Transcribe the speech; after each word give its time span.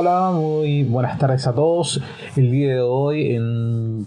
Hola, 0.00 0.30
muy 0.30 0.84
buenas 0.84 1.18
tardes 1.18 1.48
a 1.48 1.54
todos. 1.56 2.00
El 2.36 2.52
día 2.52 2.74
de 2.74 2.80
hoy 2.80 3.34
en 3.34 4.06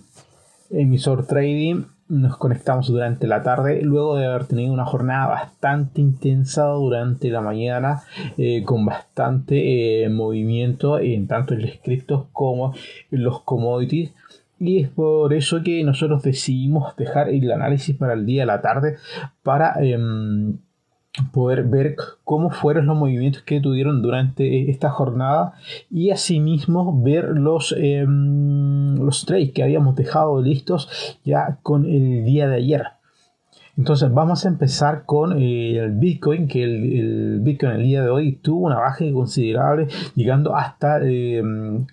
Emisor 0.69 1.27
Trading 1.27 1.83
nos 2.07 2.37
conectamos 2.37 2.87
durante 2.87 3.27
la 3.27 3.43
tarde 3.43 3.81
luego 3.81 4.15
de 4.15 4.25
haber 4.25 4.45
tenido 4.45 4.71
una 4.71 4.85
jornada 4.85 5.27
bastante 5.27 5.99
intensa 5.99 6.67
durante 6.67 7.29
la 7.29 7.41
mañana 7.41 8.03
eh, 8.37 8.63
con 8.63 8.85
bastante 8.85 10.05
eh, 10.05 10.07
movimiento 10.07 10.97
en 10.97 11.27
tanto 11.27 11.55
en 11.55 11.63
los 11.63 11.77
criptos 11.83 12.27
como 12.31 12.73
los 13.09 13.41
commodities 13.41 14.13
y 14.61 14.83
es 14.83 14.87
por 14.87 15.33
eso 15.33 15.61
que 15.61 15.83
nosotros 15.83 16.23
decidimos 16.23 16.95
dejar 16.95 17.27
el 17.27 17.51
análisis 17.51 17.97
para 17.97 18.13
el 18.13 18.25
día 18.25 18.43
de 18.43 18.47
la 18.47 18.61
tarde 18.61 18.95
para 19.43 19.73
em, 19.81 20.57
poder 21.31 21.63
ver 21.63 21.95
cómo 22.23 22.49
fueron 22.49 22.85
los 22.85 22.95
movimientos 22.95 23.43
que 23.43 23.59
tuvieron 23.59 24.01
durante 24.01 24.69
esta 24.69 24.89
jornada 24.89 25.53
y 25.89 26.11
asimismo 26.11 27.01
ver 27.01 27.29
los, 27.29 27.75
em, 27.77 28.95
los 28.95 29.25
trades 29.25 29.51
que 29.51 29.63
habíamos 29.63 29.95
dejado 29.95 30.41
listos 30.41 31.19
ya 31.25 31.59
con 31.63 31.85
el 31.85 32.23
día 32.23 32.47
de 32.47 32.55
ayer. 32.55 32.83
Entonces 33.77 34.13
vamos 34.13 34.45
a 34.45 34.49
empezar 34.49 35.05
con 35.05 35.41
eh, 35.41 35.77
el 35.77 35.91
Bitcoin, 35.93 36.47
que 36.47 36.63
el, 36.63 37.39
Bitcoin 37.41 37.71
el 37.73 37.83
día 37.83 38.03
de 38.03 38.09
hoy 38.09 38.33
tuvo 38.33 38.67
una 38.67 38.79
baja 38.79 39.05
considerable, 39.13 39.87
llegando 40.13 40.55
hasta 40.55 40.99
eh, 41.01 41.41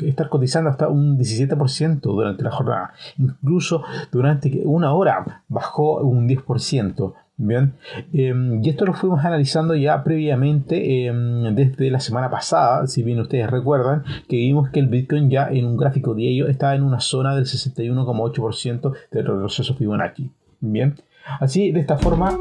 estar 0.00 0.28
cotizando 0.28 0.70
hasta 0.70 0.88
un 0.88 1.16
17% 1.16 2.00
durante 2.00 2.42
la 2.42 2.50
jornada. 2.50 2.92
Incluso 3.16 3.82
durante 4.10 4.62
una 4.64 4.92
hora 4.92 5.44
bajó 5.48 6.00
un 6.00 6.28
10%. 6.28 7.14
Bien, 7.41 7.74
em, 8.12 8.65
y 8.65 8.69
esto 8.69 8.84
lo 8.84 8.95
fuimos 8.95 9.24
analizando 9.24 9.77
ya 9.77 10.03
previamente 10.03 11.06
em, 11.06 11.55
desde 11.55 11.89
la 11.91 12.00
semana 12.00 12.31
pasada, 12.31 12.86
si 12.89 13.05
bien 13.05 13.20
ustedes 13.20 13.48
recuerdan, 13.48 14.03
que 14.28 14.36
vimos 14.36 14.70
que 14.70 14.81
el 14.81 14.89
Bitcoin 14.89 15.31
ya 15.31 15.48
en 15.48 15.64
un 15.64 15.77
gráfico 15.77 16.14
diario 16.14 16.48
estaba 16.48 16.75
en 16.75 16.83
una 16.83 16.98
zona 16.98 17.36
del 17.36 17.47
61,8% 17.47 18.92
del 19.12 19.27
retroceso 19.27 19.75
Fibonacci. 19.75 20.33
Bien, 20.61 20.97
Así, 21.41 21.72
de 21.72 21.81
esta 21.81 21.98
forma, 21.98 22.36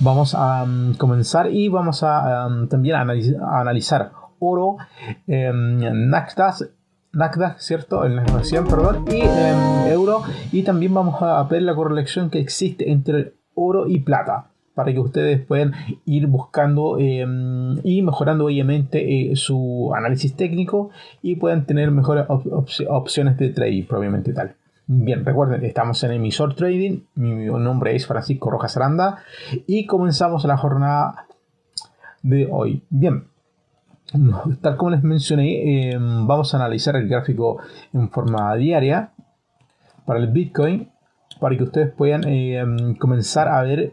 vamos 0.00 0.34
a 0.34 0.64
um, 0.64 0.94
comenzar 0.94 1.50
y 1.50 1.68
vamos 1.68 2.02
a 2.02 2.48
también 2.68 2.96
analizar, 2.96 4.12
oro, 4.38 4.78
eh, 5.26 5.52
NACDAC, 5.52 7.58
¿cierto? 7.58 8.04
En 8.04 8.16
la 8.16 8.24
perdón, 8.24 9.04
y 9.08 9.20
em, 9.20 9.86
euro. 9.88 10.22
Y 10.52 10.62
también 10.62 10.94
vamos 10.94 11.20
a 11.22 11.42
ver 11.44 11.62
la 11.62 11.74
correlación 11.74 12.30
que 12.30 12.40
existe 12.40 12.90
entre 12.90 13.34
oro 13.54 13.86
y 13.86 14.00
plata 14.00 14.50
para 14.74 14.92
que 14.92 14.98
ustedes 14.98 15.40
puedan 15.40 15.72
ir 16.04 16.26
buscando 16.26 16.98
y 16.98 18.02
mejorando 18.02 18.46
obviamente 18.46 19.30
eh, 19.30 19.36
su 19.36 19.92
análisis 19.94 20.34
técnico 20.34 20.90
y 21.22 21.36
puedan 21.36 21.64
tener 21.64 21.90
mejores 21.90 22.26
opciones 22.28 23.38
de 23.38 23.50
trading 23.50 23.84
propiamente 23.84 24.32
tal. 24.32 24.56
Bien, 24.86 25.24
recuerden, 25.24 25.64
estamos 25.64 26.02
en 26.04 26.12
emisor 26.12 26.54
trading. 26.54 27.00
Mi 27.14 27.46
nombre 27.46 27.96
es 27.96 28.06
Francisco 28.06 28.50
Rojas 28.50 28.76
Aranda 28.76 29.18
y 29.66 29.86
comenzamos 29.86 30.44
la 30.44 30.58
jornada 30.58 31.26
de 32.22 32.48
hoy. 32.50 32.82
Bien, 32.90 33.24
tal 34.60 34.76
como 34.76 34.90
les 34.90 35.02
mencioné, 35.02 35.92
em, 35.92 36.26
vamos 36.26 36.52
a 36.52 36.58
analizar 36.58 36.96
el 36.96 37.08
gráfico 37.08 37.58
en 37.92 38.10
forma 38.10 38.54
diaria 38.56 39.12
para 40.04 40.18
el 40.18 40.26
Bitcoin 40.26 40.90
para 41.40 41.56
que 41.56 41.64
ustedes 41.64 41.92
puedan 41.92 42.24
em, 42.24 42.94
comenzar 42.96 43.48
a 43.48 43.62
ver 43.62 43.92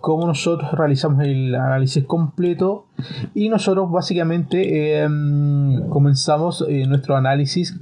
cómo 0.00 0.26
nosotros 0.26 0.70
realizamos 0.72 1.24
el 1.24 1.54
análisis 1.54 2.04
completo 2.04 2.86
y 3.34 3.48
nosotros 3.48 3.90
básicamente 3.90 5.02
em, 5.02 5.88
comenzamos 5.88 6.64
eh, 6.68 6.86
nuestro 6.86 7.16
análisis 7.16 7.78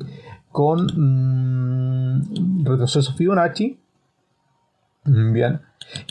con 0.51 0.87
mm, 0.87 2.65
retroceso 2.65 3.13
Fibonacci. 3.13 3.79
Mm, 5.05 5.33
bien. 5.33 5.61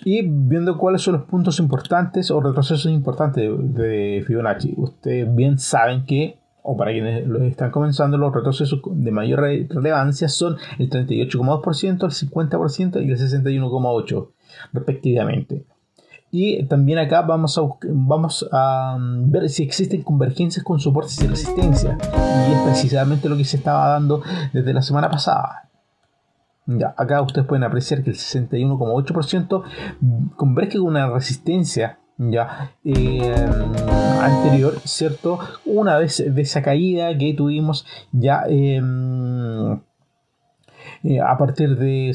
Y 0.04 0.22
viendo 0.28 0.78
cuáles 0.78 1.02
son 1.02 1.16
los 1.16 1.24
puntos 1.24 1.60
importantes 1.60 2.32
o 2.32 2.40
retrocesos 2.40 2.92
importantes 2.92 3.50
de, 3.74 4.24
Fibonacci. 4.26 4.74
Ustedes 4.78 5.34
bien 5.36 5.58
saben 5.58 6.06
que, 6.06 6.38
o 6.68 6.76
para 6.76 6.92
quienes 6.92 7.28
lo 7.28 7.44
están 7.44 7.70
comenzando, 7.70 8.18
los 8.18 8.34
retrocesos 8.34 8.82
de 8.84 9.12
mayor 9.12 9.42
relevancia 9.42 10.28
son 10.28 10.58
el 10.80 10.90
38,2%, 10.90 12.04
el 12.04 12.30
50% 12.32 13.06
y 13.06 13.12
el 13.12 13.20
61,8% 13.20 14.30
respectivamente. 14.74 15.64
Y 16.32 16.64
también 16.66 16.98
acá 16.98 17.22
vamos 17.22 17.58
a, 17.58 17.62
vamos 17.84 18.50
a 18.52 18.98
mm, 19.00 19.32
ver 19.32 19.48
si 19.50 19.62
existen 19.64 20.02
convergencias 20.02 20.66
con 20.66 20.80
soportes 20.80 21.22
y 21.22 21.28
resistencia. 21.28 21.98
Y 22.50 22.54
es 22.54 22.60
precisamente 22.62 23.30
lo 23.30 23.38
que 23.38 23.46
se 23.46 23.58
estaba 23.58 23.90
dando 23.90 24.24
desde 24.52 24.74
la 24.74 24.82
semana 24.82 25.10
pasada. 25.10 25.70
Ya, 26.66 26.96
acá 26.98 27.22
ustedes 27.22 27.48
pueden 27.48 27.64
apreciar 27.64 28.02
que 28.02 28.10
el 28.10 28.16
61,8% 28.16 29.64
converge 30.36 30.80
con 30.80 30.88
una 30.88 31.08
resistencia 31.12 32.00
ya 32.18 32.72
eh, 32.84 33.46
anterior, 34.22 34.80
¿cierto? 34.86 35.40
Una 35.66 35.98
vez 35.98 36.24
de 36.26 36.42
esa 36.42 36.62
caída 36.62 37.18
que 37.18 37.34
tuvimos 37.34 37.86
ya 38.12 38.44
eh, 38.50 38.82
eh, 41.04 41.20
a 41.20 41.38
partir 41.38 41.78
de, 41.78 42.14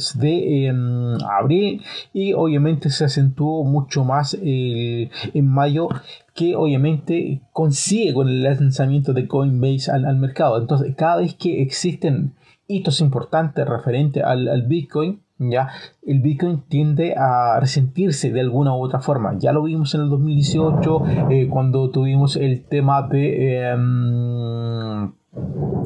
em, 0.66 1.18
abril 1.28 1.82
y 2.12 2.32
obviamente 2.32 2.90
se 2.90 3.04
acentuó 3.04 3.64
mucho 3.64 4.04
más 4.04 4.36
en 4.42 5.46
mayo 5.46 5.88
que 6.34 6.56
obviamente 6.56 7.42
consigue 7.52 8.14
con 8.14 8.28
el 8.28 8.42
lanzamiento 8.42 9.12
de 9.12 9.28
Coinbase 9.28 9.90
al, 9.90 10.16
mercado. 10.16 10.58
Entonces 10.58 10.94
cada 10.96 11.16
vez 11.16 11.34
que 11.34 11.62
existen 11.62 12.34
hitos 12.66 13.00
importantes 13.00 13.66
referentes 13.66 14.22
al, 14.24 14.62
Bitcoin, 14.62 15.20
ya 15.48 15.68
el 16.02 16.20
Bitcoin 16.20 16.62
tiende 16.68 17.14
a 17.16 17.58
resentirse 17.60 18.30
de 18.30 18.40
alguna 18.40 18.74
u 18.74 18.82
otra 18.82 19.00
forma. 19.00 19.38
Ya 19.38 19.52
lo 19.52 19.62
vimos 19.62 19.94
en 19.94 20.02
el 20.02 20.10
2018 20.10 21.04
eh, 21.30 21.48
cuando 21.48 21.90
tuvimos 21.90 22.36
el 22.36 22.62
tema 22.64 23.02
de 23.02 23.70
em, 23.70 25.12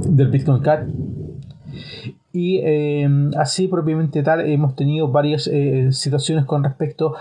del 0.09 0.29
Bitcoin 0.29 0.63
Cat 0.63 0.89
y 2.33 2.61
em, 2.65 3.31
así 3.39 3.69
propiamente 3.69 4.23
tal 4.23 4.41
hemos 4.41 4.75
tenido 4.75 5.09
varias 5.09 5.47
eh, 5.47 5.93
situaciones 5.93 6.45
con 6.47 6.65
respecto 6.65 7.15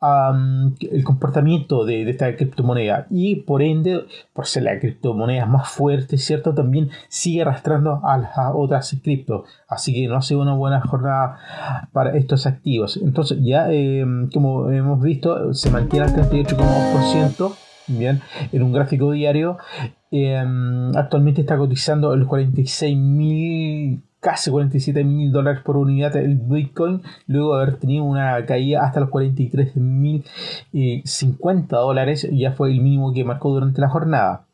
mm, 0.00 1.02
comportamiento 1.04 1.84
de, 1.84 2.08
esta 2.08 2.34
criptomoneda. 2.36 3.06
Y 3.10 3.36
por 3.36 3.62
ende 3.62 4.06
por 4.32 4.46
ser 4.46 4.64
la 4.64 4.78
criptomoneda 4.78 5.46
más 5.46 5.68
fuerte 5.68 6.18
cierto 6.18 6.54
también 6.54 6.90
sigue 7.08 7.42
arrastrando 7.42 8.00
a 8.04 8.18
las 8.18 8.32
otras 8.54 8.96
cripto. 9.02 9.44
Así 9.68 9.92
que 9.94 10.08
no 10.08 10.16
ha 10.16 10.22
sido 10.22 10.40
una 10.40 10.54
buena 10.54 10.80
jornada 10.80 11.88
para 11.92 12.16
estos 12.16 12.46
activos. 12.46 12.98
Entonces 13.02 13.38
ya 13.42 13.70
em, 13.70 14.30
como 14.30 14.70
hemos 14.70 15.00
visto 15.00 15.54
se 15.54 15.70
mantiene 15.70 16.06
al 16.06 16.14
38,2% 16.14 17.54
bien 17.88 18.20
en 18.52 18.62
un 18.62 18.72
gráfico 18.72 19.10
diario. 19.12 19.58
Em, 20.10 20.96
actualmente 20.96 21.42
está 21.42 21.56
cotizando 21.58 22.14
el 22.14 22.26
46.000 22.26 24.02
casi 24.20 24.50
47 24.50 25.04
mil 25.04 25.32
dólares 25.32 25.62
por 25.62 25.76
unidad 25.76 26.16
el 26.16 26.36
Bitcoin, 26.36 27.02
luego 27.26 27.56
de 27.56 27.62
haber 27.62 27.76
tenido 27.76 28.04
una 28.04 28.44
caída 28.46 28.84
hasta 28.84 29.00
los 29.00 29.10
43 29.10 29.76
mil 29.76 30.24
50 31.04 31.76
dólares, 31.76 32.26
ya 32.32 32.52
fue 32.52 32.70
el 32.70 32.80
mínimo 32.80 33.12
que 33.12 33.24
marcó 33.24 33.50
durante 33.50 33.80
la 33.80 33.88
jornada. 33.88 34.44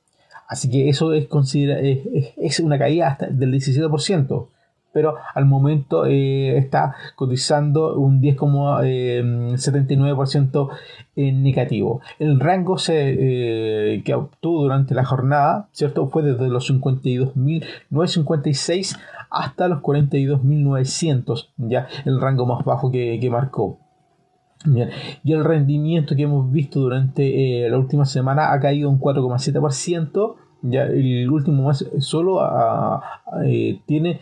Así 0.47 0.71
que 0.71 0.89
eso 0.89 1.13
es, 1.15 1.27
considera, 1.27 1.81
es, 1.81 2.61
una 2.61 2.79
caída 2.79 3.09
hasta 3.09 3.27
del 3.27 3.53
17%, 3.53 4.47
pero 4.93 5.17
al 5.35 5.47
momento 5.47 6.07
eh, 6.07 6.57
está 6.57 6.95
cotizando 7.17 7.99
un 7.99 8.23
10,79% 8.23 10.71
eh, 10.71 10.75
en 11.17 11.43
negativo. 11.43 12.01
El 12.19 12.39
rango 12.39 12.79
se, 12.79 13.17
eh, 13.19 14.03
que 14.05 14.15
obtuvo 14.15 14.63
durante 14.63 14.95
la 14.95 15.05
jornada 15.05 15.67
¿cierto? 15.73 16.07
fue 16.09 16.23
desde 16.23 16.47
los 16.49 16.71
52.956 16.71 18.97
hasta 19.35 19.69
los 19.69 19.81
42.900, 19.81 21.49
ya 21.57 21.89
el 22.05 22.21
rango 22.21 22.47
más 22.47 22.65
bajo 22.65 22.91
que, 22.91 23.29
marcó. 23.31 23.79
Y 25.25 25.33
el 25.33 25.45
rendimiento 25.45 26.17
que 26.17 26.23
hemos 26.23 26.51
visto 26.51 26.81
durante 26.81 27.67
eh, 27.67 27.69
la 27.69 27.77
última 27.77 28.07
semana 28.07 28.53
ha 28.53 28.61
caído 28.61 28.89
un 28.89 28.99
4,7%. 28.99 30.37
Ya 30.63 30.85
el 30.85 31.31
último 31.31 31.69
mes 31.69 31.85
solo 31.99 32.41
eh, 33.45 33.81
tiene 33.85 34.21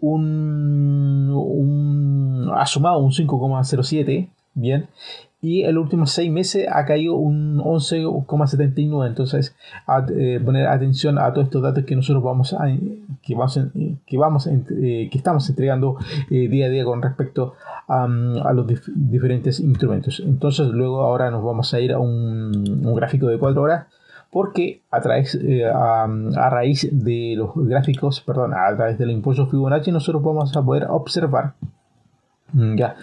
un, 0.00 1.32
un, 1.34 2.50
ha 2.54 2.64
sumado 2.66 2.98
un 2.98 3.10
5,07 3.10 4.28
bien 4.54 4.88
y 5.42 5.62
en 5.62 5.74
los 5.74 5.84
últimos 5.84 6.10
seis 6.10 6.30
meses 6.30 6.66
ha 6.70 6.84
caído 6.84 7.14
un 7.14 7.58
11,79. 7.58 9.06
Entonces, 9.06 9.56
a, 9.86 10.04
eh, 10.14 10.40
poner 10.44 10.66
atención 10.66 11.18
a 11.18 11.32
todos 11.32 11.46
estos 11.46 11.62
datos 11.62 11.84
que 11.84 11.96
nosotros 11.96 12.22
vamos 12.22 12.52
a, 12.52 12.66
que 13.22 13.34
vamos, 13.34 13.58
que, 14.06 14.18
vamos 14.18 14.46
eh, 14.46 15.08
que 15.10 15.18
estamos 15.18 15.48
entregando 15.48 15.96
eh, 16.30 16.48
día 16.48 16.66
a 16.66 16.68
día 16.68 16.84
con 16.84 17.00
respecto 17.00 17.54
a, 17.88 18.06
los 18.06 18.66
diferentes 18.86 19.60
instrumentos. 19.60 20.22
Entonces, 20.24 20.68
luego 20.68 21.00
ahora 21.00 21.30
nos 21.30 21.42
vamos 21.42 21.72
a 21.72 21.80
ir 21.80 21.92
a 21.92 21.98
un, 21.98 22.52
gráfico 22.94 23.26
de 23.26 23.38
cuatro 23.38 23.62
horas 23.62 23.86
porque 24.30 24.82
a, 24.90 25.00
través, 25.00 25.34
eh, 25.34 25.64
a, 25.66 26.06
raíz 26.50 26.88
de 26.92 27.34
los 27.36 27.50
gráficos, 27.56 28.20
perdón, 28.20 28.52
a 28.54 28.76
través 28.76 28.96
del 28.98 29.10
impulso 29.10 29.46
Fibonacci 29.46 29.90
nosotros 29.90 30.22
vamos 30.22 30.56
a 30.56 30.62
poder 30.62 30.86
observar 30.88 31.54
ya, 32.52 32.96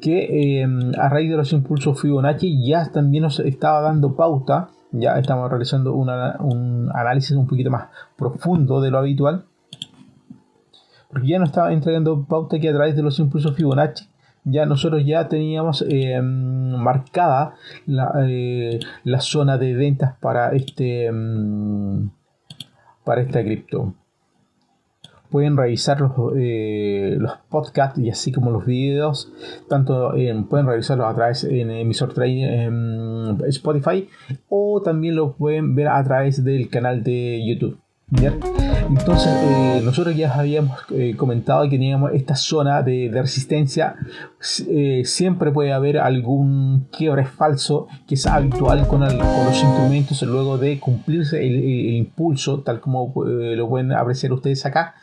que 0.00 0.62
em, 0.62 0.92
a 0.98 1.08
raíz 1.08 1.30
de 1.30 1.36
los 1.36 1.52
impulsos 1.52 2.00
Fibonacci 2.00 2.66
ya 2.66 2.90
también 2.90 3.22
nos 3.22 3.40
estaba 3.40 3.80
dando 3.80 4.14
pauta, 4.14 4.68
ya 4.92 5.18
estamos 5.18 5.48
realizando 5.48 5.94
un 5.94 6.90
análisis 6.94 7.36
un 7.36 7.46
poquito 7.46 7.70
más 7.70 7.88
profundo 8.16 8.80
de 8.80 8.90
lo 8.90 8.98
habitual, 8.98 9.44
porque 11.10 11.28
ya 11.28 11.38
nos 11.38 11.50
estaba 11.50 11.72
entregando 11.72 12.24
pauta 12.24 12.58
que 12.58 12.68
a 12.68 12.72
través 12.72 12.96
de 12.96 13.02
los 13.02 13.18
impulsos 13.18 13.54
Fibonacci 13.54 14.10
ya 14.44 14.66
nosotros 14.66 15.04
ya 15.04 15.28
teníamos 15.28 15.84
eh, 15.88 16.20
marcada 16.20 17.54
eh, 18.26 18.80
la, 19.04 19.20
zona 19.20 19.58
de 19.58 19.74
ventas 19.74 20.16
para 20.18 20.52
este 20.52 21.10
mm, 21.12 22.10
para 23.04 23.22
esta 23.22 23.42
cripto 23.42 23.94
pueden 25.30 25.56
revisar 25.56 26.00
los, 26.00 26.12
eh, 26.36 27.16
los 27.18 27.32
podcasts 27.48 27.98
y 27.98 28.10
así 28.10 28.32
como 28.32 28.50
los 28.50 28.66
videos. 28.66 29.32
Tanto 29.68 30.12
pueden 30.48 30.66
revisarlos 30.66 31.06
a 31.06 31.14
través 31.14 31.44
en 31.44 31.70
emisor 31.70 32.12
trading 32.12 32.44
en 32.44 33.38
Spotify 33.48 34.08
o 34.48 34.82
también 34.82 35.16
lo 35.16 35.32
pueden 35.32 35.74
ver 35.74 35.88
a 35.88 36.02
través 36.02 36.42
del 36.44 36.68
canal 36.68 37.02
de 37.02 37.42
YouTube 37.46 37.78
entonces, 38.90 39.32
eh, 39.44 39.80
nosotros 39.84 40.16
ya 40.16 40.34
habíamos 40.34 40.80
eh, 40.90 41.14
comentado 41.16 41.62
que 41.64 41.70
teníamos 41.70 42.10
esta 42.12 42.34
zona 42.34 42.82
de, 42.82 43.08
resistencia. 43.12 43.94
Eh, 44.68 45.02
siempre 45.04 45.52
puede 45.52 45.72
haber 45.72 45.98
algún 45.98 46.88
quiebre 46.90 47.24
falso 47.24 47.86
que 48.08 48.16
es 48.16 48.26
habitual 48.26 48.88
con, 48.88 49.00
los 49.00 49.62
instrumentos 49.62 50.20
luego 50.22 50.58
de 50.58 50.80
cumplirse 50.80 51.38
el, 51.46 51.54
impulso, 51.94 52.62
tal 52.62 52.80
como 52.80 53.12
lo 53.24 53.68
pueden 53.68 53.92
apreciar 53.92 54.32
ustedes 54.32 54.66
acá. 54.66 54.96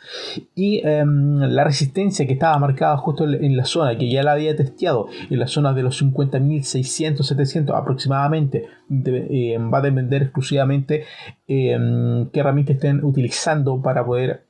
Y 0.54 0.86
em, 0.86 1.38
la 1.38 1.64
resistencia 1.64 2.26
que 2.26 2.34
estaba 2.34 2.58
marcada 2.58 2.96
justo 2.98 3.24
en, 3.24 3.56
la 3.56 3.64
zona, 3.64 3.96
que 3.96 4.10
ya 4.10 4.22
la 4.22 4.32
había 4.32 4.54
testeado, 4.54 5.08
en 5.30 5.38
la 5.38 5.46
zona 5.46 5.72
de 5.72 5.82
los 5.82 6.02
50.600, 6.02 7.22
700 7.22 7.74
aproximadamente, 7.74 8.66
va 8.90 9.78
a 9.78 9.82
depender 9.82 10.22
exclusivamente 10.22 11.04
em, 11.48 12.28
qué 12.30 12.40
herramienta 12.40 12.72
estén 12.72 13.02
utilizando 13.04 13.80
para 13.82 14.04
poder 14.04 14.44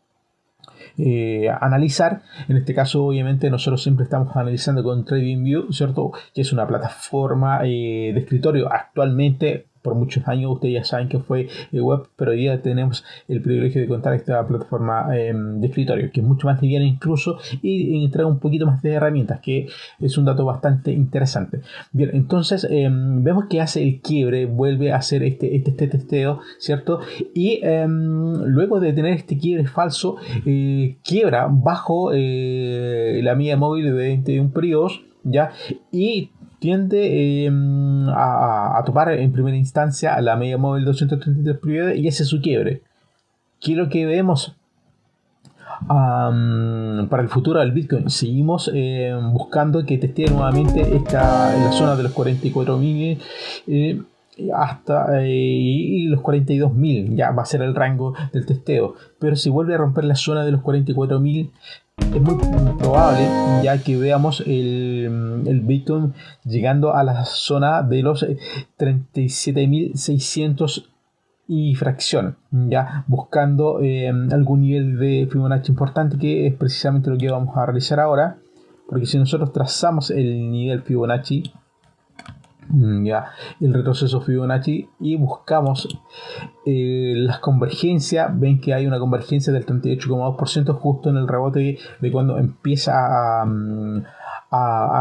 eh, 0.98 1.48
analizar. 1.60 2.22
En 2.48 2.56
este 2.56 2.74
caso, 2.74 3.04
obviamente, 3.06 3.50
nosotros 3.50 3.82
siempre 3.82 4.04
estamos 4.04 4.34
analizando 4.36 4.82
con 4.82 5.04
TradingView, 5.04 5.72
¿cierto? 5.72 6.12
Que 6.34 6.42
es 6.42 6.52
una 6.52 6.66
plataforma 6.66 7.60
eh, 7.64 8.10
de 8.12 8.20
escritorio 8.20 8.72
actualmente 8.72 9.66
por 9.88 9.96
muchos 9.96 10.28
años 10.28 10.52
ustedes 10.52 10.74
ya 10.74 10.84
saben 10.84 11.08
que 11.08 11.18
fue 11.18 11.48
web, 11.72 12.02
pero 12.14 12.32
hoy 12.32 12.40
día 12.40 12.60
tenemos 12.60 13.04
el 13.26 13.40
privilegio 13.40 13.80
de 13.80 13.88
contar 13.88 14.12
esta 14.12 14.46
plataforma 14.46 15.16
em, 15.16 15.60
de 15.60 15.66
escritorio, 15.66 16.10
que 16.12 16.20
es 16.20 16.26
mucho 16.26 16.46
más 16.46 16.60
liviana 16.60 16.84
incluso 16.84 17.38
y, 17.62 18.04
entrega 18.04 18.28
un 18.28 18.38
poquito 18.38 18.66
más 18.66 18.82
de 18.82 18.92
herramientas, 18.92 19.40
que 19.40 19.66
es 19.98 20.18
un 20.18 20.26
dato 20.26 20.44
bastante 20.44 20.92
interesante. 20.92 21.60
Bien, 21.92 22.10
entonces 22.12 22.66
em, 22.68 23.24
vemos 23.24 23.46
que 23.48 23.62
hace 23.62 23.82
el 23.82 24.02
quiebre, 24.02 24.44
vuelve 24.44 24.92
a 24.92 24.96
hacer 24.96 25.22
este, 25.22 25.56
este, 25.56 25.70
este 25.70 25.88
testeo, 25.88 26.40
¿cierto? 26.58 27.00
Y 27.32 27.60
em, 27.62 28.42
luego 28.44 28.80
de 28.80 28.92
tener 28.92 29.14
este 29.14 29.38
quiebre 29.38 29.66
falso, 29.66 30.16
eh, 30.44 30.98
quiebra 31.02 31.48
bajo 31.50 32.10
eh, 32.12 33.20
la 33.22 33.34
media 33.34 33.56
móvil 33.56 33.86
de 33.86 33.92
21 33.92 34.50
periodos, 34.50 35.02
¿ya? 35.24 35.52
Y 35.90 36.30
tiende 36.58 37.44
em, 37.44 38.08
a, 38.08 38.82
topar 38.84 39.12
en 39.12 39.32
primera 39.32 39.56
instancia 39.56 40.14
a 40.14 40.20
la 40.20 40.36
media 40.36 40.58
móvil 40.58 40.84
233 40.84 41.58
periodos 41.58 41.96
y 41.96 42.08
ese 42.08 42.24
es 42.24 42.28
su 42.28 42.40
quiebre. 42.40 42.82
¿Qué 43.60 43.72
es 43.72 43.78
lo 43.78 43.88
que 43.88 44.06
vemos 44.06 44.54
para 45.86 47.22
el 47.22 47.28
futuro 47.28 47.60
del 47.60 47.72
Bitcoin? 47.72 48.10
Seguimos 48.10 48.70
em, 48.72 49.32
buscando 49.32 49.84
que 49.84 49.98
testee 49.98 50.30
nuevamente 50.30 50.96
esta, 50.96 51.56
en 51.56 51.64
la 51.64 51.72
zona 51.72 51.96
de 51.96 52.02
los 52.04 52.14
44.000 52.14 53.18
eh, 53.66 54.02
hasta 54.54 55.20
eh, 55.22 55.30
y 55.30 56.06
los 56.06 56.20
42.000 56.20 57.16
ya 57.16 57.32
va 57.32 57.42
a 57.42 57.46
ser 57.46 57.62
el 57.62 57.74
rango 57.74 58.14
del 58.32 58.46
testeo 58.46 58.94
pero 59.18 59.34
si 59.34 59.50
vuelve 59.50 59.74
a 59.74 59.78
romper 59.78 60.04
la 60.04 60.14
zona 60.14 60.44
de 60.44 60.52
los 60.52 60.60
44.000 60.60 61.50
es 62.00 62.20
muy 62.20 62.36
probable 62.78 63.26
ya 63.62 63.82
que 63.82 63.96
veamos 63.96 64.42
el, 64.46 65.42
el, 65.46 65.60
Bitcoin 65.60 66.12
llegando 66.44 66.94
a 66.94 67.02
la 67.04 67.24
zona 67.24 67.82
de 67.82 68.02
los 68.02 68.26
37.600 68.78 70.84
y 71.50 71.74
fracción, 71.76 72.36
ya 72.50 73.04
buscando 73.06 73.80
eh, 73.80 74.12
algún 74.30 74.60
nivel 74.60 74.98
de 74.98 75.26
Fibonacci 75.30 75.72
importante 75.72 76.18
que 76.18 76.46
es 76.46 76.52
precisamente 76.54 77.08
lo 77.08 77.16
que 77.16 77.30
vamos 77.30 77.56
a 77.56 77.64
realizar 77.64 78.00
ahora 78.00 78.36
porque 78.88 79.06
si 79.06 79.18
nosotros 79.18 79.52
trazamos 79.52 80.10
el 80.10 80.50
nivel 80.50 80.82
Fibonacci 80.82 81.52
ya. 83.04 83.32
El 83.60 83.74
retroceso 83.74 84.20
Fibonacci 84.20 84.88
y 85.00 85.16
buscamos 85.16 85.88
eh, 86.66 87.14
las 87.16 87.38
convergencias. 87.40 88.28
Ven 88.38 88.60
que 88.60 88.74
hay 88.74 88.86
una 88.86 88.98
convergencia 88.98 89.52
del 89.52 89.66
38,2% 89.66 90.74
justo 90.74 91.10
en 91.10 91.16
el 91.16 91.28
rebote 91.28 91.78
de 92.00 92.12
cuando 92.12 92.38
empieza 92.38 93.40
a, 93.42 93.44
mm, 93.44 94.04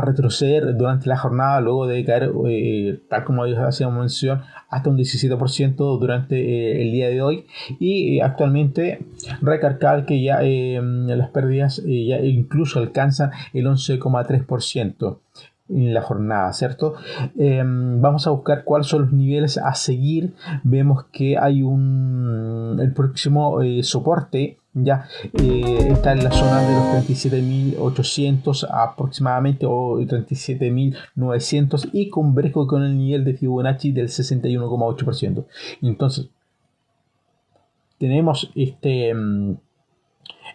retroceder 0.02 0.76
durante 0.76 1.08
la 1.08 1.18
jornada 1.18 1.62
luego 1.62 1.88
de 1.88 2.04
caer 2.04 2.32
eh, 2.48 3.00
tal 3.10 3.24
como 3.24 3.44
hacíamos 3.44 3.98
mención 3.98 4.42
hasta 4.70 4.90
un 4.90 4.98
17% 4.98 6.00
durante 6.00 6.36
eh, 6.38 6.82
el 6.82 6.92
día 6.92 7.10
de 7.10 7.22
hoy. 7.22 7.46
Y 7.80 8.20
actualmente 8.20 9.06
recargar 9.42 10.06
que 10.06 10.22
ya 10.22 10.42
las 10.42 11.30
pérdidas 11.30 11.82
ya 11.86 12.20
incluso 12.20 12.80
alcanzan 12.80 13.32
el 13.54 13.66
11,3% 13.66 15.20
en 15.70 15.94
la 15.94 16.02
jornada, 16.02 16.54
¿cierto? 16.54 16.96
Em, 17.38 18.02
vamos 18.02 18.28
a 18.28 18.32
buscar 18.32 18.64
cuáles 18.64 18.88
son 18.88 19.04
los 19.04 19.14
niveles 19.14 19.58
a 19.58 19.74
seguir. 19.76 20.34
Vemos 20.64 21.06
que 21.12 21.38
hay 21.38 21.62
un 21.64 22.78
el 22.80 22.94
próximo 22.94 23.62
eh, 23.62 23.84
soporte 23.84 24.58
ya 24.84 25.08
eh, 25.34 25.90
está 25.92 26.12
en 26.12 26.24
la 26.24 26.32
zona 26.32 26.62
de 26.62 26.74
los 26.74 27.08
37.800 27.08 28.68
aproximadamente 28.70 29.66
o 29.66 30.00
37.900 30.00 31.90
y 31.94 32.10
con 32.10 32.36
brejo 32.36 32.68
con 32.68 32.84
el 32.84 32.98
nivel 32.98 33.24
de 33.24 33.34
Fibonacci 33.34 33.92
del 33.92 34.08
61,8%. 34.10 35.46
Entonces, 35.82 36.30
tenemos 37.98 38.52
este 38.56 39.10
em, 39.10 39.58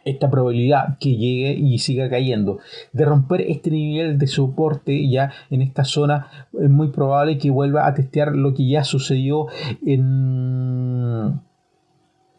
esta 0.05 0.31
probabilidad 0.31 0.99
que 0.99 1.17
llegue 1.17 1.53
y 1.53 1.79
siga 1.79 2.09
cayendo. 2.09 2.59
De 2.93 3.05
romper 3.05 3.43
este 3.43 3.71
nivel 3.71 4.19
de 4.19 4.27
soporte 4.27 5.09
ya 5.09 5.33
en 5.51 5.63
esta 5.63 5.85
zona, 5.85 6.29
es 6.61 6.71
muy 6.71 6.89
probable 6.89 7.39
que 7.39 7.51
vuelva 7.51 7.87
a 7.87 7.95
testear 7.95 8.35
lo 8.35 8.55
que 8.55 8.69
ya 8.69 8.85
sucedió 8.85 9.47
en... 9.85 11.41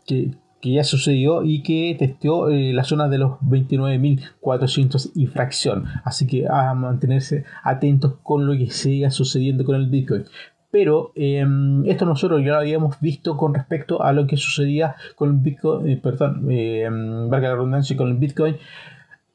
Que, 0.05 0.31
ya 0.65 0.85
sucedió 0.85 1.43
y 1.43 1.61
que 1.61 1.93
testeó 1.99 2.47
eh, 2.47 2.71
la 2.71 2.85
zona 2.85 3.09
de 3.09 3.17
los 3.17 3.31
29.400 3.41 5.11
y 5.13 5.25
fracción. 5.27 5.83
Así 6.05 6.25
que 6.25 6.47
a 6.49 6.73
mantenerse 6.73 7.43
atentos 7.63 8.13
con 8.23 8.47
lo 8.47 8.53
que 8.53 8.69
siga 8.69 9.11
sucediendo 9.11 9.65
con 9.65 9.75
el 9.75 9.89
Bitcoin 9.89 10.23
pero 10.73 11.11
em, 11.13 11.85
esto 11.85 12.03
nosotros 12.03 12.41
ya 12.43 12.53
lo 12.53 12.57
habíamos 12.57 12.99
visto 12.99 13.37
con 13.37 13.53
respecto 13.53 14.01
a 14.01 14.11
lo 14.11 14.25
que 14.25 14.37
sucedía 14.37 14.95
con 15.15 15.29
el 15.29 15.35
Bitcoin, 15.35 15.87
eh, 15.87 15.99
perdón, 16.01 16.47
eh, 16.49 16.89
valga 16.89 17.49
la 17.49 17.55
redundancia, 17.57 17.95
con 17.95 18.09
el 18.09 18.17
Bitcoin 18.17 18.55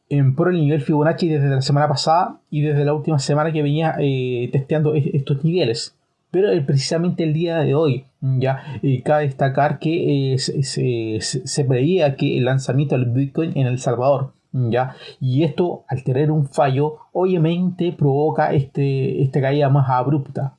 em, 0.08 0.34
por 0.34 0.48
el 0.48 0.56
nivel 0.56 0.80
Fibonacci 0.80 1.28
desde 1.28 1.48
la 1.48 1.62
semana 1.62 1.86
pasada 1.86 2.40
y 2.50 2.62
desde 2.62 2.84
la 2.84 2.92
última 2.92 3.20
semana 3.20 3.52
que 3.52 3.62
venía 3.62 3.94
eh, 4.00 4.48
testeando 4.50 4.94
estos 4.96 5.44
niveles. 5.44 5.96
Pero 6.32 6.48
precisamente 6.66 7.22
el 7.22 7.32
día 7.34 7.58
de 7.58 7.72
hoy, 7.76 8.06
ya 8.20 8.80
cabe 9.04 9.26
destacar 9.26 9.78
que 9.78 10.34
se, 10.38 11.20
se, 11.20 11.64
preveía 11.64 12.16
que 12.16 12.36
el 12.36 12.46
lanzamiento 12.46 12.98
del 12.98 13.10
Bitcoin 13.10 13.56
en 13.56 13.68
El 13.68 13.78
Salvador 13.78 14.32
¿ya? 14.52 14.96
Y 15.20 15.44
esto, 15.44 15.84
al 15.88 16.02
tener 16.02 16.30
un 16.30 16.46
fallo, 16.48 16.96
obviamente 17.12 17.92
provoca 17.92 18.52
este, 18.52 19.22
esta 19.22 19.40
caída 19.40 19.68
más 19.68 19.88
abrupta, 19.88 20.57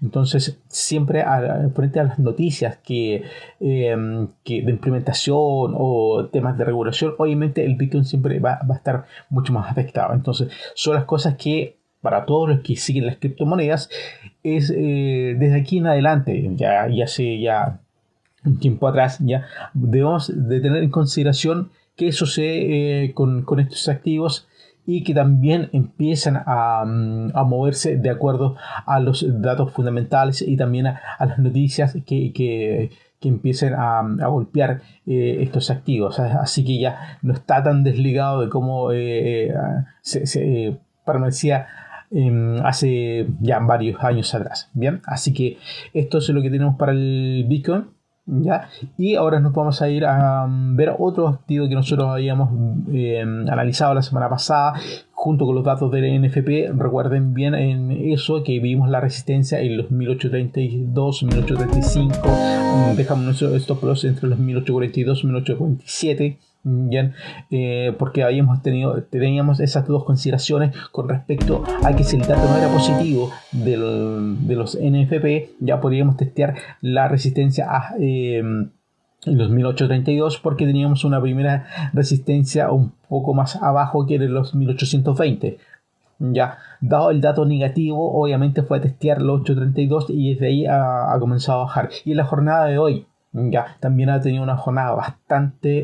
entonces, 0.00 0.58
siempre 0.68 1.24
frente 1.74 2.00
a 2.00 2.04
las 2.04 2.18
noticias 2.18 2.78
em, 2.88 4.28
que, 4.44 4.62
de 4.62 4.70
implementación 4.70 5.74
o 5.76 6.28
temas 6.32 6.56
de 6.56 6.64
regulación, 6.64 7.14
obviamente 7.18 7.64
el 7.64 7.76
Bitcoin 7.76 8.04
siempre 8.04 8.38
va, 8.38 8.58
a 8.68 8.74
estar 8.74 9.04
mucho 9.28 9.52
más 9.52 9.70
afectado. 9.70 10.14
Entonces, 10.14 10.48
son 10.74 10.94
las 10.94 11.04
cosas 11.04 11.36
que 11.36 11.76
para 12.00 12.24
todos 12.24 12.48
los 12.48 12.60
que 12.60 12.76
siguen 12.76 13.06
las 13.06 13.18
criptomonedas 13.18 13.90
es 14.42 14.72
eh, 14.74 15.36
desde 15.38 15.60
aquí 15.60 15.78
en 15.78 15.86
adelante, 15.86 16.50
ya, 16.54 16.88
ya 16.88 17.04
hace 17.04 17.38
ya 17.40 17.80
un 18.44 18.58
tiempo 18.58 18.88
atrás, 18.88 19.18
ya 19.20 19.46
debemos 19.74 20.32
de 20.34 20.60
tener 20.60 20.82
en 20.82 20.90
consideración 20.90 21.70
qué 21.96 22.12
sucede 22.12 23.04
eh, 23.04 23.12
con, 23.12 23.42
con 23.42 23.60
estos 23.60 23.86
activos 23.90 24.48
y 24.86 25.04
que 25.04 25.14
también 25.14 25.68
empiezan 25.72 26.42
a, 26.46 26.84
mm, 26.84 27.32
a, 27.34 27.44
moverse 27.44 27.96
de 27.96 28.10
acuerdo 28.10 28.56
a 28.86 29.00
los 29.00 29.24
datos 29.40 29.72
fundamentales 29.72 30.42
y 30.42 30.56
también 30.56 30.86
a, 30.86 31.00
las 31.18 31.38
noticias 31.38 31.96
que, 32.06 32.32
que, 32.32 32.90
que 33.20 33.28
empiecen 33.28 33.74
a, 33.74 34.00
a 34.00 34.26
golpear 34.28 34.82
eh, 35.06 35.38
estos 35.40 35.70
activos. 35.70 36.18
Así 36.18 36.64
que 36.64 36.80
ya 36.80 37.18
no 37.22 37.34
está 37.34 37.62
tan 37.62 37.84
desligado 37.84 38.40
de 38.40 38.48
cómo 38.48 38.92
eh, 38.92 39.48
eh 39.48 39.54
se, 40.00 40.26
se 40.26 40.66
eh, 40.68 40.78
permanecía 41.04 41.66
em, 42.10 42.64
hace 42.64 43.26
ya 43.40 43.58
varios 43.60 44.02
años 44.02 44.34
atrás. 44.34 44.70
Bien, 44.72 45.02
así 45.04 45.34
que 45.34 45.58
esto 45.92 46.18
es 46.18 46.28
lo 46.30 46.42
que 46.42 46.50
tenemos 46.50 46.76
para 46.76 46.92
el 46.92 47.44
Bitcoin. 47.46 47.99
¿Ya? 48.32 48.68
Y 48.96 49.16
ahora 49.16 49.40
nos 49.40 49.52
vamos 49.52 49.82
a 49.82 49.88
ir 49.88 50.04
a 50.04 50.44
um, 50.44 50.76
ver 50.76 50.94
otro 50.96 51.26
activo 51.26 51.68
que 51.68 51.74
nosotros 51.74 52.08
habíamos 52.08 52.50
eh, 52.92 53.20
analizado 53.20 53.92
la 53.92 54.02
semana 54.02 54.28
pasada 54.28 54.74
junto 55.10 55.46
con 55.46 55.56
los 55.56 55.64
datos 55.64 55.90
del 55.90 56.22
NFP. 56.22 56.72
Recuerden 56.78 57.34
bien 57.34 57.56
en 57.56 57.90
eso 57.90 58.44
que 58.44 58.60
vimos 58.60 58.88
la 58.88 59.00
resistencia 59.00 59.60
en 59.60 59.78
los 59.78 59.90
1832, 59.90 61.24
1835. 61.24 62.16
Dejamos 62.96 63.24
nuestro 63.24 63.54
stop 63.56 63.82
loss 63.82 64.04
entre 64.04 64.28
los 64.28 64.38
1842 64.38 65.24
y 65.24 65.26
1847 65.26 66.38
Bien, 66.62 67.14
eh, 67.50 67.94
porque 67.98 68.22
habíamos 68.22 68.62
tenido, 68.62 69.02
teníamos 69.04 69.60
esas 69.60 69.86
dos 69.86 70.04
consideraciones 70.04 70.76
con 70.92 71.08
respecto 71.08 71.64
a 71.82 71.96
que 71.96 72.04
si 72.04 72.16
el 72.16 72.22
dato 72.22 72.46
no 72.50 72.56
era 72.58 72.68
positivo 72.68 73.30
de 73.52 73.78
los 74.56 74.78
NFP, 74.78 75.54
ya 75.60 75.80
podríamos 75.80 76.18
testear 76.18 76.54
la 76.82 77.08
resistencia 77.08 77.66
a 77.70 77.94
eh, 77.98 78.40
en 78.40 79.38
los 79.38 79.50
1832 79.50 80.38
porque 80.38 80.66
teníamos 80.66 81.04
una 81.04 81.20
primera 81.20 81.90
resistencia 81.94 82.70
un 82.70 82.92
poco 83.08 83.32
más 83.32 83.56
abajo 83.56 84.06
que 84.06 84.16
en 84.16 84.34
los 84.34 84.54
1820. 84.54 85.56
Ya, 86.18 86.58
dado 86.82 87.10
el 87.10 87.22
dato 87.22 87.46
negativo, 87.46 88.20
obviamente 88.20 88.62
fue 88.62 88.76
a 88.76 88.80
testear 88.82 89.22
los 89.22 89.40
832 89.40 90.10
y 90.10 90.34
desde 90.34 90.46
ahí 90.48 90.66
ha 90.66 91.16
comenzado 91.18 91.60
a 91.60 91.64
bajar. 91.64 91.88
Y 92.04 92.10
en 92.10 92.18
la 92.18 92.24
jornada 92.24 92.66
de 92.66 92.76
hoy, 92.76 93.06
ya, 93.32 93.76
también 93.80 94.10
ha 94.10 94.20
tenido 94.20 94.42
una 94.42 94.56
jornada 94.56 94.92
bastante 94.92 95.82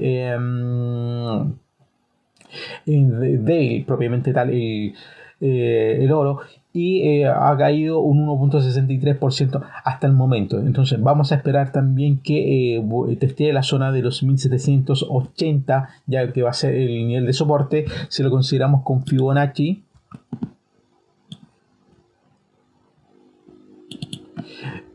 eh, 2.87 3.85
propiamente 3.87 4.33
tal, 4.33 4.51
el, 4.51 4.95
eh, 5.41 6.09
oro, 6.13 6.41
y 6.73 7.03
eh, 7.03 7.27
ha 7.27 7.57
caído 7.57 8.01
un 8.01 8.27
1.63% 8.27 9.63
hasta 9.85 10.07
el 10.07 10.13
momento. 10.13 10.59
Entonces 10.59 11.01
vamos 11.01 11.33
a 11.33 11.37
esperar 11.37 11.73
también 11.73 12.19
que 12.19 12.83
testee 13.19 13.53
la 13.53 13.63
zona 13.63 13.93
de 13.93 14.03
los 14.03 14.23
1780, 14.23 15.89
ya 16.07 16.33
que 16.33 16.43
va 16.43 16.51
a 16.51 16.55
ser 16.55 16.75
el 16.75 17.07
nivel 17.07 17.27
de 17.27 17.33
soporte, 17.33 17.87
si 18.09 18.23
lo 18.23 18.31
consideramos 18.31 18.83
con 18.83 19.05
Fibonacci 19.05 19.86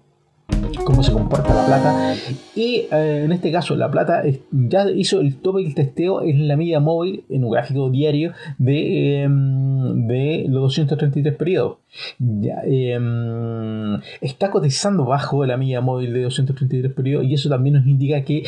cómo 0.83 1.03
se 1.03 1.11
comporta 1.11 1.53
la 1.53 1.65
plata. 1.65 2.15
Y 2.55 2.87
eh, 2.91 3.23
en 3.25 3.31
este 3.31 3.51
caso, 3.51 3.75
la 3.75 3.89
plata 3.89 4.23
ya 4.51 4.89
hizo 4.89 5.19
el 5.19 5.37
tope 5.37 5.63
del 5.63 5.75
testeo 5.75 6.21
en 6.21 6.47
la 6.47 6.55
media 6.55 6.79
móvil, 6.79 7.23
en 7.29 7.43
un 7.43 7.51
gráfico 7.51 7.89
diario 7.89 8.33
de, 8.57 9.23
em, 9.23 10.07
de 10.07 10.45
los 10.47 10.61
233 10.63 11.35
periodos. 11.35 11.77
Em, 12.19 13.99
está 14.21 14.49
cotizando 14.51 15.05
bajo 15.05 15.45
la 15.45 15.57
media 15.57 15.81
móvil 15.81 16.13
de 16.13 16.21
233 16.23 16.93
periodos 16.93 17.25
y 17.25 17.33
eso 17.33 17.49
también 17.49 17.75
nos 17.75 17.87
indica 17.87 18.23
que 18.23 18.43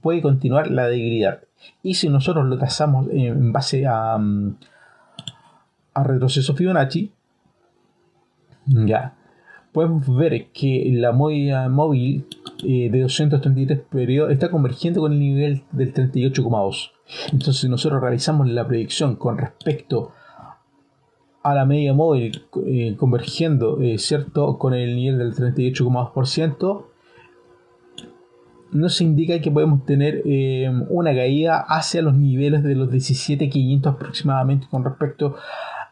puede 0.00 0.22
continuar 0.22 0.70
la 0.70 0.88
debilidad. 0.88 1.40
Y 1.82 1.94
si 1.94 2.08
nosotros 2.08 2.46
lo 2.46 2.58
tasamos 2.58 3.08
en 3.10 3.52
base 3.52 3.86
a, 3.86 4.18
mm, 4.18 4.56
retroceso 5.94 6.54
Fibonacci, 6.54 7.12
ya, 8.66 9.14
podemos 9.72 10.16
ver 10.16 10.46
que 10.52 10.90
la 10.94 11.12
movida 11.12 11.68
móvil 11.68 12.26
eh, 12.64 12.88
de 12.90 13.00
233 13.00 13.80
periodos 13.90 14.32
está 14.32 14.50
convergiendo 14.50 15.00
con 15.00 15.12
el 15.12 15.18
nivel 15.18 15.62
del 15.72 15.92
38,2. 15.92 16.92
Entonces, 17.32 17.58
si 17.58 17.68
nosotros 17.68 18.00
realizamos 18.00 18.48
la 18.48 18.66
predicción 18.66 19.16
con 19.16 19.36
respecto 19.38 20.12
a 21.42 21.54
la 21.54 21.66
media 21.66 21.92
móvil 21.92 22.42
eh, 22.66 22.96
convergiendo, 22.96 23.80
eh, 23.82 23.98
¿cierto?, 23.98 24.58
con 24.58 24.72
el 24.72 24.96
nivel 24.96 25.18
del 25.18 25.34
38,2%, 25.34 26.86
nos 28.74 29.00
indica 29.00 29.40
que 29.40 29.50
podemos 29.50 29.86
tener 29.86 30.22
eh, 30.26 30.68
una 30.88 31.14
caída 31.14 31.64
hacia 31.66 32.02
los 32.02 32.14
niveles 32.16 32.64
de 32.64 32.74
los 32.74 32.90
17.500 32.90 33.86
aproximadamente 33.86 34.66
con 34.68 34.84
respecto 34.84 35.36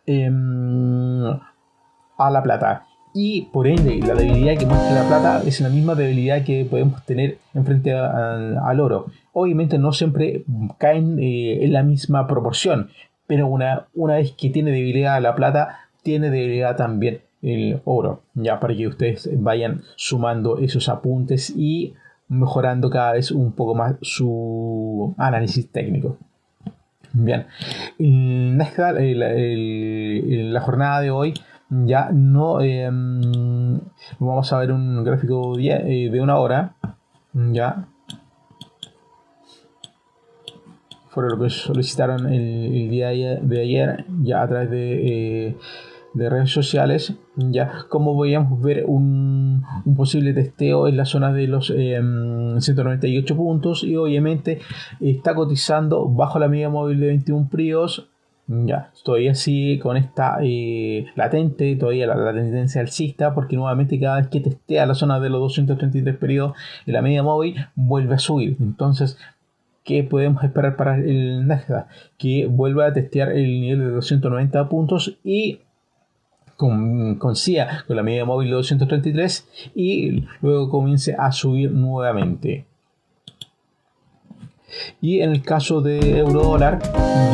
em, 0.04 1.24
a 1.24 2.30
la 2.30 2.42
plata. 2.42 2.86
Y 3.14 3.42
por 3.52 3.68
ende, 3.68 4.00
la 4.00 4.14
debilidad 4.14 4.58
que 4.58 4.66
muestra 4.66 5.02
la 5.02 5.06
plata 5.06 5.42
es 5.46 5.60
la 5.60 5.68
misma 5.68 5.94
debilidad 5.94 6.44
que 6.44 6.66
podemos 6.68 7.04
tener 7.04 7.38
en 7.54 7.64
frente 7.64 7.94
al 7.94 8.80
oro. 8.80 9.06
Obviamente 9.32 9.78
no 9.78 9.92
siempre 9.92 10.44
caen 10.78 11.18
eh, 11.20 11.64
en 11.64 11.72
la 11.72 11.84
misma 11.84 12.26
proporción, 12.26 12.88
pero 13.28 13.46
una, 13.46 13.86
una 13.94 14.14
vez 14.14 14.32
que 14.32 14.50
tiene 14.50 14.72
debilidad 14.72 15.22
la 15.22 15.36
plata, 15.36 15.88
tiene 16.02 16.30
debilidad 16.30 16.76
también 16.76 17.20
el 17.42 17.80
oro. 17.84 18.22
Ya 18.34 18.58
para 18.58 18.74
que 18.74 18.88
ustedes 18.88 19.28
vayan 19.40 19.82
sumando 19.94 20.58
esos 20.58 20.88
apuntes 20.88 21.50
y 21.56 21.94
mejorando 22.32 22.90
cada 22.90 23.12
vez 23.12 23.30
un 23.30 23.52
poco 23.52 23.74
más 23.74 23.96
su 24.00 25.14
análisis 25.18 25.70
técnico. 25.70 26.16
Bien, 27.12 27.46
en 27.98 28.58
la 28.58 30.60
jornada 30.62 31.00
de 31.00 31.10
hoy 31.10 31.34
ya 31.68 32.10
no 32.10 32.60
em, 32.60 33.80
vamos 34.18 34.52
a 34.52 34.58
ver 34.58 34.72
un 34.72 35.04
gráfico 35.04 35.58
eh, 35.58 36.08
de 36.10 36.20
una 36.20 36.38
hora. 36.38 36.74
Ya 37.34 37.86
fue 41.08 41.28
lo 41.28 41.38
que 41.38 41.50
solicitaron 41.50 42.32
el, 42.32 42.88
día 42.88 43.08
de 43.08 43.60
ayer, 43.60 44.06
ya 44.22 44.42
a 44.42 44.48
través 44.48 44.70
de 44.70 45.48
eh, 45.48 45.56
de 46.14 46.28
redes 46.28 46.50
sociales, 46.50 47.14
ya 47.36 47.86
como 47.88 48.14
podíamos 48.14 48.60
ver 48.60 48.84
un, 48.86 49.64
posible 49.96 50.32
testeo 50.34 50.88
en 50.88 50.96
la 50.96 51.04
zona 51.04 51.32
de 51.32 51.46
los 51.46 51.68
198 51.68 53.34
em, 53.34 53.36
puntos 53.36 53.84
y 53.84 53.96
obviamente 53.96 54.60
está 55.00 55.34
cotizando 55.34 56.08
bajo 56.08 56.38
la 56.38 56.48
media 56.48 56.68
móvil 56.68 57.00
de 57.00 57.06
21 57.08 57.48
fríos 57.50 58.08
ya, 58.48 58.90
todavía 59.04 59.34
sigue 59.34 59.78
con 59.78 59.96
esta 59.96 60.38
eh, 60.42 61.06
latente, 61.14 61.76
todavía 61.76 62.06
la, 62.06 62.32
tendencia 62.32 62.80
alcista, 62.80 63.34
porque 63.34 63.56
nuevamente 63.56 63.98
cada 64.00 64.16
vez 64.16 64.28
que 64.28 64.40
testea 64.40 64.84
la 64.84 64.94
zona 64.94 65.20
de 65.20 65.30
los 65.30 65.40
233 65.40 66.16
periodos 66.16 66.56
en 66.86 66.92
la 66.92 67.02
media 67.02 67.22
móvil, 67.22 67.56
vuelve 67.74 68.14
a 68.14 68.18
subir. 68.18 68.56
Entonces, 68.60 69.16
¿qué 69.84 70.02
podemos 70.02 70.42
esperar 70.44 70.76
para 70.76 70.96
el 70.96 71.46
Nasdaq? 71.46 71.86
Que 72.18 72.46
vuelva 72.46 72.86
a 72.86 72.92
testear 72.92 73.30
el 73.30 73.60
nivel 73.60 73.78
de 73.78 73.90
290 73.90 74.68
puntos 74.68 75.18
y 75.24 75.60
con, 77.18 77.36
CIA, 77.36 77.84
con 77.86 77.96
la 77.96 78.02
media 78.04 78.24
móvil 78.24 78.50
de 78.50 78.54
233 78.54 79.72
y 79.74 80.24
luego 80.40 80.70
comience 80.70 81.16
a 81.18 81.32
subir 81.32 81.72
nuevamente. 81.72 82.66
Y 85.00 85.20
en 85.20 85.32
el 85.32 85.42
caso 85.42 85.82
de 85.82 86.18
euro 86.18 86.44
dólar, 86.44 86.78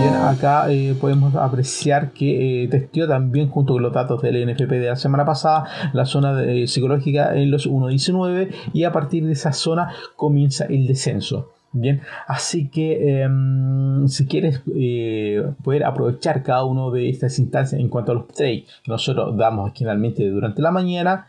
bien 0.01 0.15
acá 0.15 0.73
eh, 0.73 0.97
podemos 0.99 1.35
apreciar 1.37 2.11
que 2.11 2.65
eh, 2.65 2.69
testió 2.69 3.07
también 3.07 3.49
junto 3.49 3.75
con 3.75 3.83
los 3.83 3.93
datos 3.93 4.23
del 4.23 4.45
NFP 4.51 4.71
de 4.71 4.87
la 4.87 4.97
semana 4.97 5.25
pasada 5.25 5.65
la 5.93 6.05
zona 6.05 6.35
de, 6.35 6.67
psicológica 6.67 7.37
en 7.37 7.51
los 7.51 7.69
1.19 7.69 8.51
y 8.73 8.85
a 8.85 8.93
partir 8.93 9.27
de 9.27 9.33
esa 9.33 9.53
zona 9.53 9.93
comienza 10.17 10.65
el 10.65 10.87
descenso. 10.87 11.53
Bien, 11.71 12.01
así 12.27 12.69
que 12.69 13.23
em, 13.23 14.09
si 14.09 14.27
quieres 14.27 14.63
eh, 14.75 15.53
poder 15.63 15.85
aprovechar 15.85 16.43
cada 16.43 16.65
una 16.65 16.91
de 16.91 17.11
estas 17.11 17.39
instancias 17.39 17.79
en 17.79 17.89
cuanto 17.91 18.13
a 18.13 18.15
los 18.15 18.29
trades 18.29 18.65
nosotros 18.87 19.37
damos 19.37 19.73
generalmente 19.75 20.27
durante 20.29 20.63
la 20.63 20.71
mañana, 20.71 21.29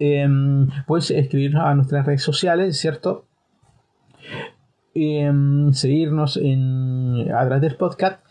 em, 0.00 0.68
puedes 0.86 1.10
escribirnos 1.12 1.64
a 1.64 1.74
nuestras 1.74 2.04
redes 2.04 2.22
sociales, 2.22 2.76
¿cierto? 2.76 3.26
em, 4.96 5.72
seguirnos 5.72 6.36
en, 6.38 7.28
a 7.32 7.44
través 7.44 7.60
del 7.60 7.76
podcast 7.76 8.24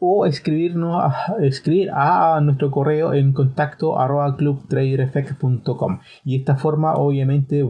o 0.00 0.26
escribirnos 0.26 1.02
a, 1.02 1.36
escribir 1.40 1.90
a 1.92 2.40
nuestro 2.40 2.70
correo 2.70 3.14
en 3.14 3.32
contacto 3.32 3.98
arroba 3.98 4.36
clubtradereffect.com 4.36 6.00
y 6.24 6.36
esta 6.36 6.56
forma 6.56 6.94
obviamente 6.94 7.64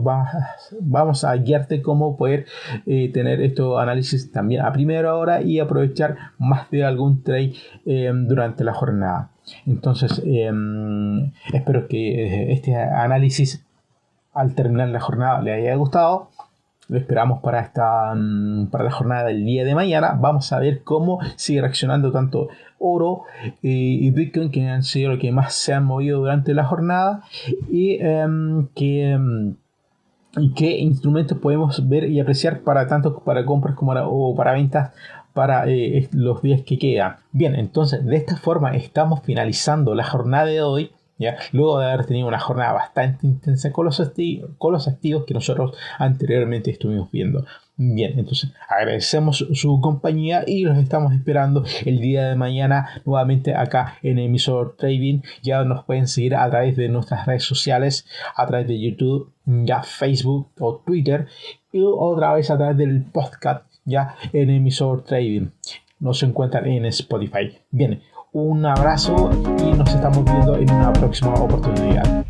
vamos 0.80 1.24
a 1.24 1.34
guiarte 1.36 1.80
cómo 1.80 2.16
poder 2.16 2.46
eh, 2.86 3.10
tener 3.12 3.40
estos 3.40 3.80
análisis 3.80 4.30
también 4.30 4.62
a 4.62 4.72
primera 4.72 5.16
hora 5.16 5.40
y 5.42 5.58
aprovechar 5.58 6.16
más 6.38 6.70
de 6.70 6.84
algún 6.84 7.22
trade 7.22 7.54
em, 7.86 8.26
durante 8.26 8.64
la 8.64 8.74
jornada. 8.74 9.30
Entonces 9.66 10.22
em, 10.24 11.32
espero 11.52 11.88
que 11.88 12.24
eh, 12.24 12.52
este 12.52 12.76
análisis 12.76 13.64
al 14.34 14.54
terminar 14.54 14.88
la 14.88 15.00
jornada 15.00 15.40
le 15.40 15.52
haya 15.54 15.74
gustado 15.76 16.30
lo 16.88 16.98
esperamos 16.98 17.40
para, 17.40 17.60
esta, 17.60 18.14
mm, 18.14 18.68
para 18.70 18.84
la 18.84 18.90
jornada 18.90 19.24
del 19.26 19.44
día 19.44 19.64
de 19.64 19.74
mañana. 19.74 20.16
Vamos 20.18 20.52
a 20.52 20.58
ver 20.58 20.82
cómo 20.82 21.20
sigue 21.36 21.60
reaccionando 21.60 22.10
tanto 22.10 22.48
oro 22.78 23.24
eh, 23.62 23.68
y 23.68 24.10
Bitcoin, 24.10 24.50
que 24.50 24.66
han 24.66 24.82
sido 24.82 25.10
los 25.12 25.20
que 25.20 25.30
más 25.30 25.54
se 25.54 25.74
han 25.74 25.84
movido 25.84 26.20
durante 26.20 26.54
la 26.54 26.64
jornada. 26.64 27.22
Y 27.70 27.98
em, 28.00 28.68
em, 28.76 29.56
qué 30.56 30.78
instrumentos 30.78 31.38
podemos 31.38 31.88
ver 31.88 32.04
y 32.04 32.20
apreciar 32.20 32.60
para 32.60 32.86
tanto 32.86 33.18
para 33.20 33.44
compras 33.44 33.74
como 33.74 33.92
para, 33.92 34.06
o 34.06 34.34
para 34.34 34.52
ventas 34.52 34.92
para 35.34 35.68
eh, 35.68 36.08
los 36.12 36.42
días 36.42 36.62
que 36.62 36.78
quedan. 36.78 37.16
Bien, 37.32 37.54
entonces 37.54 38.04
de 38.04 38.16
esta 38.16 38.36
forma 38.36 38.74
estamos 38.74 39.20
finalizando 39.22 39.94
la 39.94 40.04
jornada 40.04 40.46
de 40.46 40.62
hoy. 40.62 40.90
Luego 41.52 41.80
de 41.80 41.86
haber 41.86 42.06
tenido 42.06 42.28
una 42.28 42.38
jornada 42.38 42.72
bastante 42.72 43.26
intensa 43.26 43.72
con 43.72 43.86
los, 43.86 44.00
con 44.58 44.72
los 44.72 44.88
activos 44.88 45.24
que 45.24 45.34
nosotros 45.34 45.76
anteriormente 45.98 46.70
estuvimos 46.70 47.10
viendo. 47.10 47.44
Bien, 47.80 48.18
entonces 48.18 48.52
agradecemos 48.68 49.46
su 49.52 49.80
compañía 49.80 50.42
y 50.44 50.64
los 50.64 50.76
estamos 50.78 51.12
esperando 51.12 51.64
el 51.84 52.00
día 52.00 52.28
de 52.28 52.34
mañana 52.34 52.88
nuevamente 53.04 53.54
acá 53.54 53.98
en 54.02 54.18
Emisor 54.18 54.74
Trading. 54.76 55.20
Ya 55.42 55.62
nos 55.62 55.84
pueden 55.84 56.08
seguir 56.08 56.34
a 56.34 56.50
través 56.50 56.76
de 56.76 56.88
nuestras 56.88 57.26
redes 57.26 57.44
sociales, 57.44 58.04
a 58.34 58.46
través 58.46 58.66
de 58.66 58.80
YouTube, 58.80 59.32
ya 59.44 59.84
Facebook 59.84 60.50
o 60.58 60.82
Twitter 60.84 61.28
y 61.72 61.82
otra 61.82 62.32
vez 62.34 62.50
a 62.50 62.56
través 62.56 62.76
del 62.76 63.04
podcast 63.04 63.64
ya 63.84 64.16
en 64.32 64.50
Emisor 64.50 65.04
Trading. 65.04 65.50
Nos 66.00 66.22
encuentran 66.24 66.66
en 66.66 66.84
Spotify. 66.86 67.58
Bien, 67.70 68.02
un 68.32 68.64
abrazo 68.66 69.30
y 69.58 69.72
nos 69.72 69.94
estamos 69.94 70.24
viendo 70.24 70.56
en 70.56 70.70
una 70.70 70.92
próxima 70.92 71.34
oportunidad. 71.34 72.24